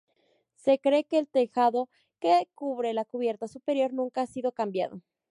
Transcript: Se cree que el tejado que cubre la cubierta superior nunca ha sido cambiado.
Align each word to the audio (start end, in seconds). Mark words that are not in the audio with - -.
Se 0.55 0.79
cree 0.79 1.03
que 1.03 1.19
el 1.19 1.27
tejado 1.27 1.87
que 2.19 2.47
cubre 2.55 2.91
la 2.91 3.05
cubierta 3.05 3.47
superior 3.47 3.93
nunca 3.93 4.21
ha 4.23 4.25
sido 4.25 4.51
cambiado. 4.51 5.03